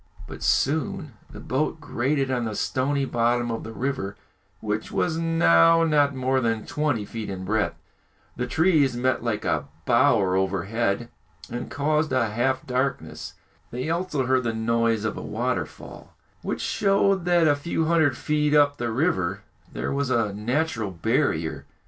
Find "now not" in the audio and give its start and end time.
5.19-6.15